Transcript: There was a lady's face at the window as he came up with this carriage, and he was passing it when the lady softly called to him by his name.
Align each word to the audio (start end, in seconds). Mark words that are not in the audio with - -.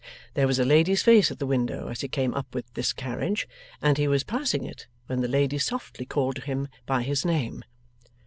There 0.33 0.47
was 0.47 0.57
a 0.57 0.65
lady's 0.65 1.03
face 1.03 1.29
at 1.29 1.37
the 1.37 1.45
window 1.45 1.87
as 1.87 2.01
he 2.01 2.07
came 2.07 2.33
up 2.33 2.55
with 2.55 2.73
this 2.73 2.91
carriage, 2.91 3.47
and 3.83 3.99
he 3.99 4.07
was 4.07 4.23
passing 4.23 4.63
it 4.63 4.87
when 5.05 5.21
the 5.21 5.27
lady 5.27 5.59
softly 5.59 6.07
called 6.07 6.37
to 6.37 6.41
him 6.41 6.69
by 6.87 7.03
his 7.03 7.23
name. 7.23 7.63